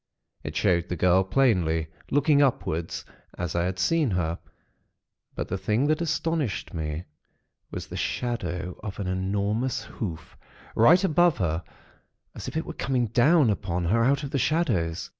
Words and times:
It 0.43 0.55
showed 0.55 0.89
the 0.89 0.95
girl 0.95 1.23
plainly, 1.23 1.85
looking 2.09 2.41
upward, 2.41 2.91
as 3.37 3.53
I 3.53 3.65
had 3.65 3.77
seen 3.77 4.09
her; 4.09 4.39
but 5.35 5.47
the 5.47 5.59
thing 5.59 5.85
that 5.85 6.01
astonished 6.01 6.73
me, 6.73 7.03
was 7.69 7.85
the 7.85 7.95
shadow 7.95 8.79
of 8.81 8.99
an 8.99 9.05
enormous 9.05 9.83
hoof, 9.83 10.35
right 10.75 11.03
above 11.03 11.37
her, 11.37 11.63
as 12.33 12.47
if 12.47 12.57
it 12.57 12.65
were 12.65 12.73
coming 12.73 13.09
down 13.09 13.51
upon 13.51 13.85
her 13.85 14.03
out 14.03 14.23
of 14.23 14.31
the 14.31 14.39
shadows. 14.39 15.07